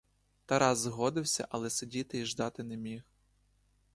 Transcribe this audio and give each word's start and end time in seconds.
Тарас 0.45 0.79
згодився, 0.79 1.47
але 1.49 1.69
сидіти 1.69 2.19
й 2.19 2.25
ждати 2.25 2.63
не 2.63 2.77
міг. 2.77 3.03